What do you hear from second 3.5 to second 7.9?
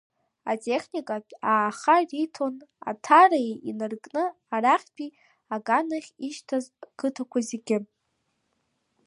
инаркны арахьтәи аганахь ишьҭаз ақыҭақәа зегьы.